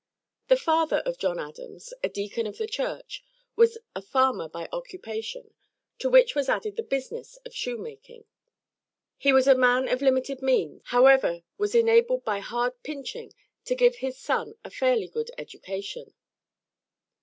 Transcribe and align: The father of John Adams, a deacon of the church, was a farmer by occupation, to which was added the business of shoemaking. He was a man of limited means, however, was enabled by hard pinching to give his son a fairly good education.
The 0.47 0.55
father 0.57 1.03
of 1.05 1.19
John 1.19 1.37
Adams, 1.39 1.93
a 2.03 2.09
deacon 2.09 2.47
of 2.47 2.57
the 2.57 2.65
church, 2.65 3.23
was 3.55 3.77
a 3.95 4.01
farmer 4.01 4.49
by 4.49 4.67
occupation, 4.71 5.53
to 5.99 6.09
which 6.09 6.33
was 6.33 6.49
added 6.49 6.75
the 6.75 6.81
business 6.81 7.37
of 7.45 7.53
shoemaking. 7.53 8.25
He 9.19 9.31
was 9.31 9.45
a 9.45 9.53
man 9.53 9.87
of 9.87 10.01
limited 10.01 10.41
means, 10.41 10.81
however, 10.85 11.43
was 11.59 11.75
enabled 11.75 12.25
by 12.25 12.39
hard 12.39 12.81
pinching 12.81 13.31
to 13.65 13.75
give 13.75 13.97
his 13.97 14.17
son 14.17 14.55
a 14.63 14.71
fairly 14.71 15.07
good 15.07 15.29
education. 15.37 16.15